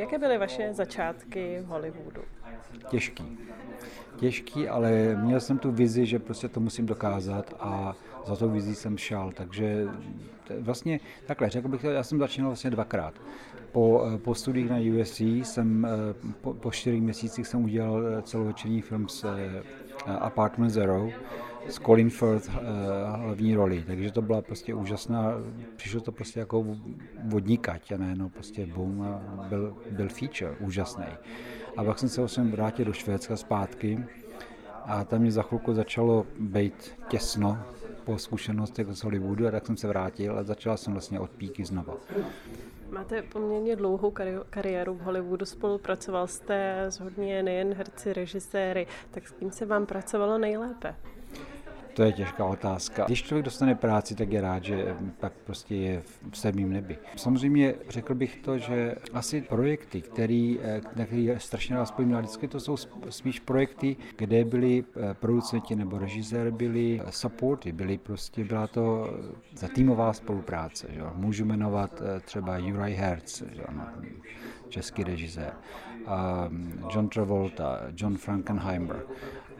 [0.00, 2.22] Jaké byly vaše začátky v Hollywoodu?
[2.88, 3.38] Těžký.
[4.16, 7.94] Těžký, ale měl jsem tu vizi, že prostě to musím dokázat a
[8.26, 9.32] za tou vizí jsem šel.
[9.34, 9.86] Takže
[10.60, 13.14] vlastně takhle, řekl bych to, já jsem začínal vlastně dvakrát.
[13.72, 15.86] Po, po studiích na USC jsem
[16.40, 19.26] po, po čtyřech měsících jsem udělal celovečerní film s
[20.06, 21.08] Apartment Zero,
[21.68, 22.62] s Colin Firth uh,
[23.24, 25.32] hlavní roli, takže to byla prostě úžasná,
[25.76, 26.64] přišlo to prostě jako
[27.24, 31.06] vodníkať a ne, no prostě boom a byl, byl feature úžasný.
[31.76, 34.04] A pak jsem se osm vrátil do Švédska zpátky
[34.84, 37.58] a tam mě za chvilku začalo být těsno
[38.04, 41.64] po zkušenostech z Hollywoodu a tak jsem se vrátil a začal jsem vlastně od píky
[41.64, 41.94] znova.
[42.90, 44.12] Máte poměrně dlouhou
[44.50, 49.86] kariéru v Hollywoodu, spolupracoval jste s hodně nejen herci, režiséry, tak s kým se vám
[49.86, 50.94] pracovalo nejlépe?
[51.96, 53.04] To je těžká otázka.
[53.06, 56.98] Když člověk dostane práci, tak je rád, že pak prostě je v sedmém nebi.
[57.16, 60.58] Samozřejmě řekl bych to, že asi projekty, který,
[60.96, 62.76] na který strašně nás vzpomínal vždycky, to jsou
[63.08, 69.14] spíš projekty, kde byli eh, producenti nebo režisér byli supporty, byli prostě, byla to
[69.56, 70.86] za týmová spolupráce.
[70.90, 71.00] Že?
[71.14, 73.62] Můžu jmenovat eh, třeba Juraj Hertz, že?
[73.72, 73.86] No,
[74.68, 75.52] český režisér,
[76.94, 79.02] John Travolta, John Frankenheimer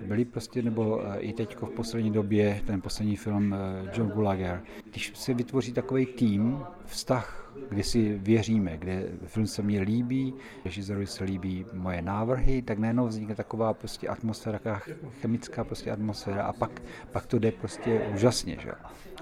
[0.07, 4.63] byli prostě, nebo eh, i teď v poslední době, ten poslední film eh, John Gulager,
[4.91, 11.07] když se vytvoří takový tým, vztah, kde si věříme, kde film se mně líbí, režisérovi
[11.07, 14.81] se líbí moje návrhy, tak najednou vznikne taková prostě atmosféra, taková
[15.21, 18.57] chemická prostě atmosféra a pak, pak to jde prostě úžasně.
[18.61, 18.73] Že?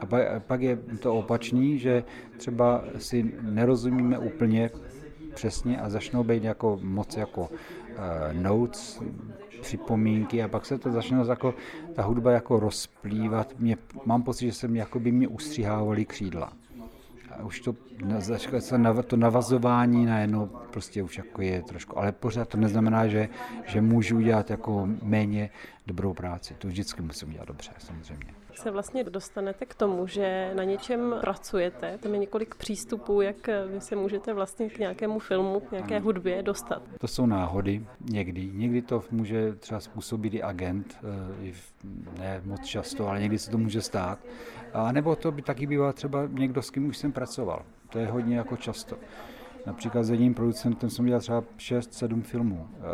[0.01, 0.07] A
[0.41, 2.05] pak je to opačný, že
[2.37, 4.71] třeba si nerozumíme úplně
[5.35, 7.49] přesně a začnou být jako moc jako uh,
[8.33, 9.03] notes,
[9.61, 11.55] připomínky a pak se to začne jako,
[11.95, 13.55] ta hudba jako rozplývat.
[13.59, 16.53] Mě, mám pocit, že se mi jako by mě ustřihávaly křídla.
[17.31, 17.75] A už to,
[19.07, 23.29] to navazování najednou prostě už jako je trošku, ale pořád to neznamená, že,
[23.67, 25.51] že můžu dělat jako méně
[25.87, 26.55] dobrou práci.
[26.59, 31.99] To vždycky musím dělat dobře, samozřejmě se vlastně dostanete k tomu, že na něčem pracujete.
[31.99, 36.43] Tam je několik přístupů, jak vy se můžete vlastně k nějakému filmu, k nějaké hudbě
[36.43, 36.83] dostat.
[37.01, 38.51] To jsou náhody někdy.
[38.55, 40.99] Někdy to může třeba způsobit i agent,
[41.43, 41.53] eh,
[42.19, 44.19] ne moc často, ale někdy se to může stát.
[44.73, 47.63] A nebo to by taky bývalo třeba někdo, s kým už jsem pracoval.
[47.89, 48.97] To je hodně jako často.
[49.67, 52.69] Například s jedním producentem jsem dělal třeba 6-7 filmů.
[52.77, 52.85] Eh,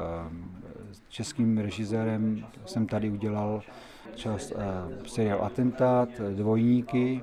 [0.92, 3.62] s českým režisérem jsem tady udělal
[4.14, 4.60] část uh,
[5.06, 7.22] seriál Atentát, Dvojníky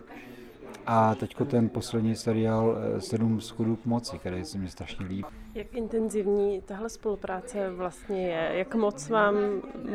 [0.87, 5.25] a teďko ten poslední seriál uh, Sedm schodů k moci, který se mi strašně líbí.
[5.53, 8.49] Jak intenzivní tahle spolupráce vlastně je?
[8.57, 9.35] Jak moc vám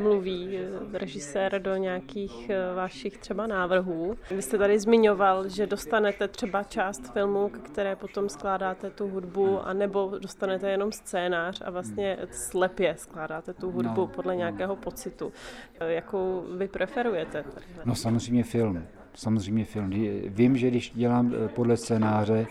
[0.02, 0.58] mluví
[0.92, 4.14] režisér do nějakých eh, vašich třeba návrhů?
[4.30, 10.12] Vy jste tady zmiňoval, že dostanete třeba část filmu, které potom skládáte tu hudbu, anebo
[10.18, 14.38] dostanete jenom scénář a vlastně slepě skládáte tu hudbu no, podle no.
[14.38, 15.32] nějakého pocitu.
[15.80, 17.44] Jakou vy preferujete?
[17.84, 18.86] No samozřejmě film.
[19.14, 19.90] Samozřejmě film.
[20.26, 22.46] Vím, že když dělám eh, podle scénáře,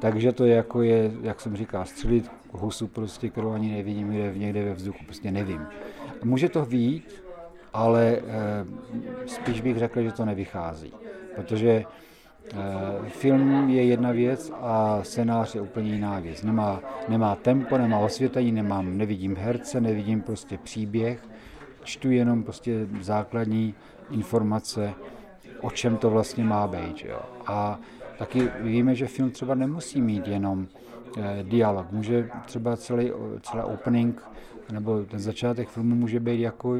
[0.00, 4.32] takže to je jako je, jak jsem říkal, střelit husu prostě, kterou ani nevidím, kde
[4.36, 5.66] někde ve vzduchu, prostě nevím.
[6.24, 7.24] Může to výjít,
[7.72, 8.20] ale e,
[9.26, 10.92] spíš bych řekl, že to nevychází,
[11.36, 11.84] protože e,
[13.08, 16.42] film je jedna věc a scénář je úplně jiná věc.
[16.42, 21.28] Nemá, nemá tempo, nemá osvětlení, nemám, nevidím herce, nevidím prostě příběh,
[21.84, 23.74] čtu jenom prostě základní
[24.10, 24.94] informace,
[25.62, 27.04] o čem to vlastně má být.
[27.04, 27.20] Jo.
[27.46, 27.78] A
[28.22, 30.66] Taky víme, že film třeba nemusí mít jenom
[31.18, 31.86] eh, dialog.
[31.92, 33.12] Může třeba celý,
[33.42, 34.22] celý opening
[34.72, 36.76] nebo ten začátek filmu může být jako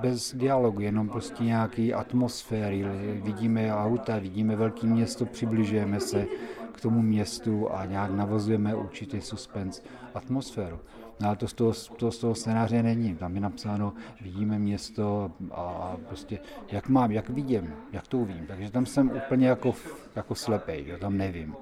[0.00, 2.84] bez dialogu, jenom prostě nějaký atmosféry.
[3.22, 6.26] Vidíme auta, vidíme velké město, přibližujeme se
[6.72, 9.82] k tomu městu a nějak navazujeme určitý suspens,
[10.14, 10.78] atmosféru.
[11.20, 13.14] No ale to z toho, to z toho scénáře není.
[13.14, 16.38] Tam je napsáno, vidíme město a prostě
[16.72, 18.46] jak mám, jak vidím, jak to uvím.
[18.46, 19.74] Takže tam jsem úplně jako,
[20.16, 21.54] jako slepej, jo, tam nevím.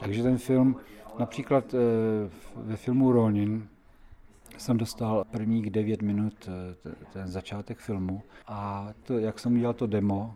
[0.00, 0.76] Takže ten film,
[1.18, 1.78] například eh,
[2.56, 3.68] ve filmu Ronin,
[4.60, 9.86] jsem dostal prvních devět minut eh, ten začátek filmu a to, jak jsem udělal to
[9.86, 10.34] demo,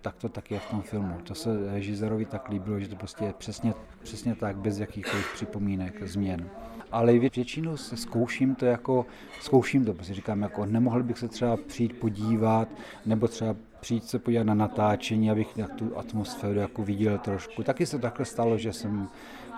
[0.00, 1.14] tak to tak je v tom filmu.
[1.24, 6.08] To se režisérovi tak líbilo, že to prostě je přesně, přesně tak, bez jakýchkoliv připomínek,
[6.08, 6.50] změn
[6.92, 9.06] ale většinou se zkouším to jako,
[9.40, 12.68] zkouším to, protože říkám, jako nemohl bych se třeba přijít podívat,
[13.06, 17.62] nebo třeba přijít se podívat na natáčení, abych jak tu atmosféru jako viděl trošku.
[17.62, 19.08] Taky se takhle stalo, že jsem,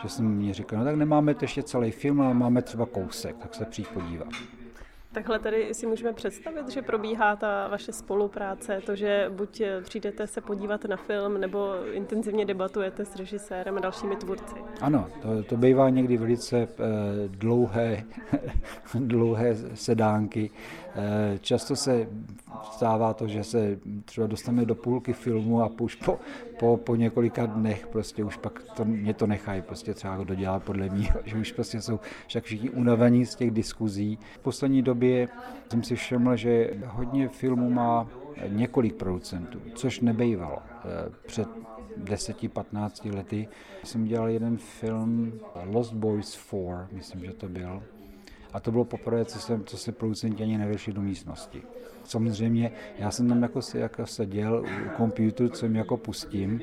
[0.02, 3.36] že jsem mi říkal, no tak nemáme to ještě celý film, ale máme třeba kousek,
[3.36, 4.28] tak se přijít podívat.
[5.14, 10.40] Takhle tady si můžeme představit, že probíhá ta vaše spolupráce, to, že buď přijdete se
[10.40, 14.54] podívat na film, nebo intenzivně debatujete s režisérem a dalšími tvůrci.
[14.80, 16.68] Ano, to, to bývá někdy velice eh,
[17.28, 18.04] dlouhé,
[18.94, 20.50] dlouhé sedánky.
[20.96, 22.08] Eh, často se
[22.72, 26.18] stává to, že se třeba dostaneme do půlky filmu a už po,
[26.58, 30.88] po, po několika dnech prostě už pak to, mě to nechají prostě třeba dodělat podle
[30.88, 34.18] mě, že už prostě jsou však všichni unavení z těch diskuzí.
[34.34, 35.28] V poslední době
[35.70, 38.06] jsem si všiml, že hodně filmů má
[38.48, 40.58] několik producentů, což nebejvalo.
[40.58, 41.48] Eh, před
[42.04, 43.48] 10-15 lety
[43.84, 45.32] jsem dělal jeden film
[45.64, 46.58] Lost Boys 4,
[46.92, 47.82] myslím, že to byl,
[48.52, 51.62] a to bylo poprvé, co, jsem, co se producenti ani nevešli do místnosti.
[52.04, 56.60] Samozřejmě, já jsem tam jako, si, jako seděl u počítače, co jim jako pustím,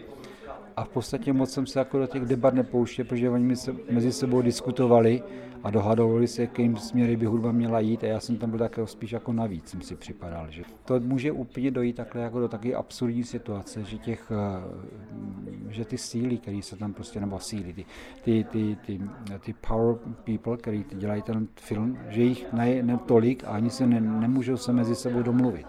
[0.81, 3.55] a v podstatě moc jsem se jako do těch debat nepouštěl, protože oni
[3.91, 5.23] mezi sebou diskutovali
[5.63, 8.79] a dohadovali se, jakým směry by hudba měla jít a já jsem tam byl tak
[8.85, 10.47] spíš jako navíc, jsem si připadal.
[10.49, 15.85] Že to může úplně dojít takhle jako do takové absurdní situace, že, těch, eh, že
[15.85, 17.85] ty síly, které se tam prostě, nebo síly, ty,
[18.23, 19.01] ty, ty, ty,
[19.39, 24.01] ty power people, který dělají ten film, že jich ne, tolik a ani se ne,
[24.01, 25.65] nemůžou se mezi sebou domluvit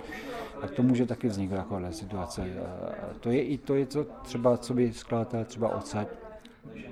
[0.62, 2.46] tak to může taky vzniknout taková situace.
[3.20, 6.08] To je i to, je co třeba, co by skladatel třeba odsaď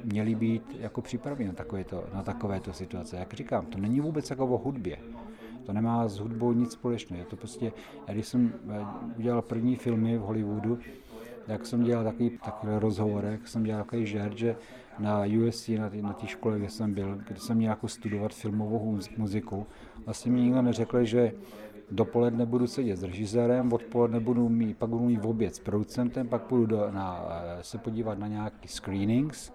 [0.05, 3.17] měli být jako připraveni na takovéto, na takovéto situace.
[3.17, 4.99] Jak říkám, to není vůbec jako o hudbě.
[5.67, 7.25] To nemá s hudbou nic společného.
[7.25, 7.73] To prostě,
[8.13, 8.87] když jsem eh,
[9.19, 10.79] udělal první filmy v Hollywoodu,
[11.49, 14.57] jak jsem dělal takový, takový rozhovor, jak jsem dělal takový žert, že
[14.99, 18.99] na USC, na té na škole, kde jsem byl, kde jsem měl jako studovat filmovou
[19.17, 19.67] muziku,
[20.05, 21.33] vlastně mi nikdo neřekl, že
[21.91, 26.29] dopoledne budu sedět s režisérem, odpoledne budu mít, pak budu mít v oběd s producentem,
[26.29, 29.53] pak budu do, na, eh, se podívat na nějaký screenings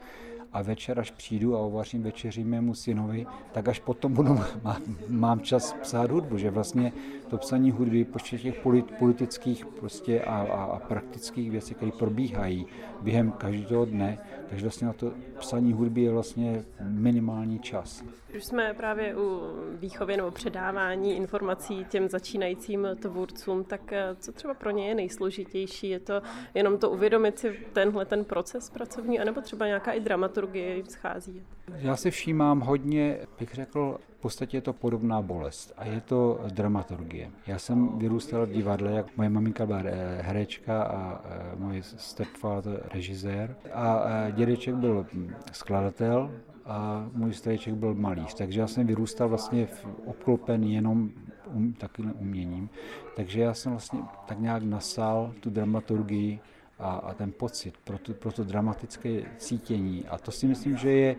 [0.53, 5.39] a večer, až přijdu a uvařím večeři mému synovi, tak až potom budu, má, mám
[5.39, 6.93] čas psát hudbu, že vlastně
[7.29, 8.61] to psaní hudby, počet těch
[8.99, 12.65] politických prostě a, a, a praktických věcí, které probíhají
[13.01, 14.17] během každého dne,
[14.49, 18.03] takže vlastně na to psaní hudby je vlastně minimální čas.
[18.35, 19.41] Už jsme právě u
[19.75, 25.89] výchovy nebo předávání informací těm začínajícím tvůrcům, tak eh, co třeba pro ně je nejsložitější?
[25.89, 26.21] Je to
[26.53, 31.41] jenom to uvědomit si tenhle ten proces pracovní, anebo třeba nějaká i dramaturgie jim schází?
[31.75, 36.39] Já si všímám hodně, bych řekl, v podstatě je to podobná bolest a je to
[36.53, 37.31] dramaturgie.
[37.47, 42.89] Já jsem vyrůstal v divadle, jak moje maminka byla eh, herečka a eh, můj stepfather
[42.93, 45.05] režisér a dědeček byl
[45.51, 46.31] skladatel
[46.65, 51.09] a můj strejček byl malíř, takže já jsem vyrůstal vlastně v, obklopen jenom
[51.53, 52.69] um, takovým uměním,
[53.15, 56.39] takže já jsem vlastně tak nějak nasál tu dramaturgii
[56.79, 60.91] a, a ten pocit pro, tu, pro to dramatické cítění a to si myslím, že
[60.91, 61.15] je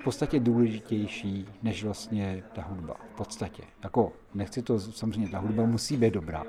[0.00, 2.96] v podstatě důležitější než vlastně ta hudba.
[3.12, 3.62] V podstatě.
[3.84, 6.44] Jako, nechci to, samozřejmě, ta hudba musí být dobrá,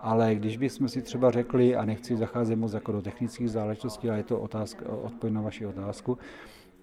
[0.00, 4.18] ale když bychom si třeba řekli, a nechci zacházet moc jako do technických záležitostí, ale
[4.18, 6.18] je to otázka, odpověď na vaši otázku,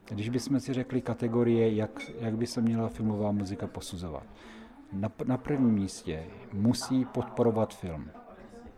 [0.09, 4.24] když bychom si řekli kategorie, jak, jak by se měla filmová muzika posuzovat.
[4.94, 6.24] Na, na prvním místě
[6.54, 8.09] musí podporovat film.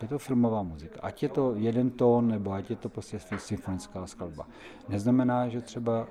[0.02, 1.00] Je to filmová muzika.
[1.04, 4.48] Ať je to jeden tón, nebo ať je to prostě symfonická skladba.
[4.90, 6.08] Neznamená, že třeba uh,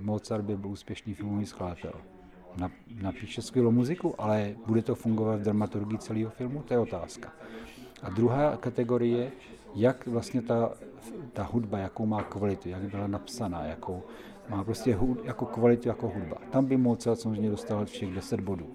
[0.00, 1.92] Mozart by byl úspěšný filmový skladatel.
[3.02, 6.62] Napíše skvělou muziku, ale bude to fungovat v dramaturgii celého filmu?
[6.62, 7.32] To je otázka.
[8.02, 9.32] A druhá kategorie,
[9.74, 10.72] jak vlastně ta,
[11.32, 14.02] ta hudba, jakou má kvalitu, jak byla napsaná, jakou,
[14.48, 16.36] má prostě hud, jako kvalitu jako hudba.
[16.50, 18.66] Tam by Mozart samozřejmě dostal všech 10 bodů.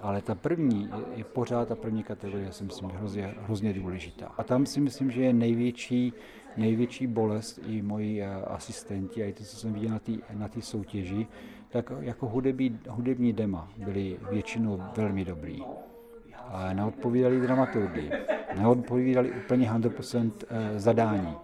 [0.00, 4.32] Ale ta první je, pořád ta první kategorie, si myslím, hrozně, hrozně důležitá.
[4.38, 6.12] A tam si myslím, že je největší,
[6.56, 10.48] největší bolest i moji eh, asistenti a i to, co jsem viděl na té na
[10.60, 11.26] soutěži,
[11.68, 15.62] tak jako hudební, hudební dema byly většinou velmi dobrý.
[16.48, 18.10] A neodpovídali dramaturgii,
[18.58, 21.34] neodpovídali úplně 100% eh, zadání.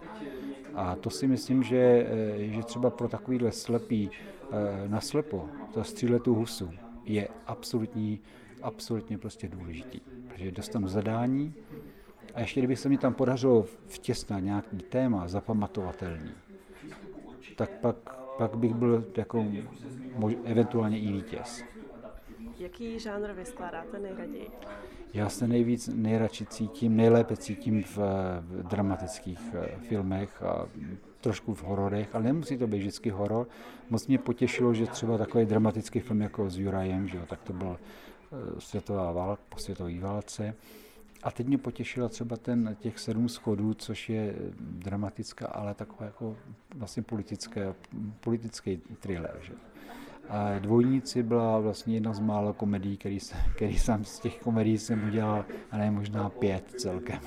[0.75, 2.07] A to si myslím, že,
[2.37, 4.09] eh, že třeba pro takovýhle slepý
[4.87, 6.69] naslepo, to střílet tu husu,
[7.05, 8.19] je absolutní,
[8.61, 9.99] absolutně prostě důležitý.
[10.27, 11.53] Protože dostanu zadání
[12.33, 16.31] a ještě kdyby se mi tam podařilo vtěsnat nějaký téma zapamatovatelný,
[17.55, 17.95] tak pak,
[18.37, 19.45] pak bych byl jako
[20.15, 21.63] mož, eventuálně i vítěz.
[22.63, 24.51] Jaký žánr vy skládáte nejraději?
[25.13, 27.97] Já se nejvíc, nejradši cítím, nejlépe cítím v,
[28.41, 30.67] v dramatických eh, filmech a
[31.21, 33.47] trošku v hororech, ale nemusí to být vždycky horor.
[33.89, 37.53] Moc mě potěšilo, že třeba takový dramatický film jako s Jurajem, že jo, tak to
[37.53, 40.55] byl eh, světová válka, po světové válce.
[41.23, 46.37] A teď mě potěšila třeba ten těch sedm schodů, což je dramatická, ale takové jako
[46.75, 47.73] vlastně politické,
[48.19, 49.39] politický thriller.
[49.41, 49.53] Že?
[50.59, 55.07] Dvojníci byla vlastně jedna z mála komedií, který, jsem, který jsem z těch komedií jsem
[55.07, 57.19] udělal, a ne možná pět celkem.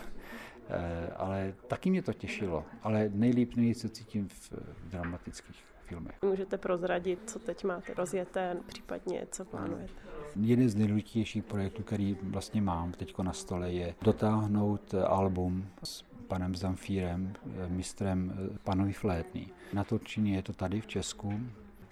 [0.69, 2.65] Eh, ale taky mě to těšilo.
[2.83, 4.53] Ale nejlíp, nejlíp se cítím v,
[4.91, 6.15] dramatických filmech.
[6.23, 9.93] Můžete prozradit, co teď máte rozjeté, případně co plánujete?
[10.41, 16.55] Jeden z nejdůležitějších projektů, který vlastně mám teď na stole, je dotáhnout album s panem
[16.55, 17.33] Zamfírem,
[17.69, 19.49] mistrem panový flétný.
[19.73, 21.41] Natočení je to tady v Česku,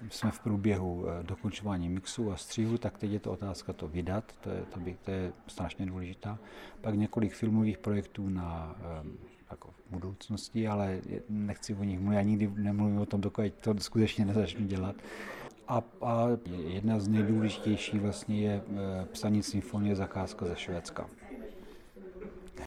[0.09, 4.33] jsme v průběhu eh, dokončování mixu a střihu, tak teď je to otázka to vydat,
[4.41, 6.39] to je, to, by, to je strašně důležitá.
[6.81, 9.19] Pak několik filmových projektů na ehm,
[9.51, 13.75] jako v budoucnosti, ale nechci o nich mluvit, já nikdy nemluvím o tom, dokud to
[13.79, 14.97] skutečně nezačnu dělat.
[15.69, 16.27] A, a
[16.67, 21.07] jedna z nejdůležitějších vlastně je eh, psaní symfonie zakázka ze Švédska.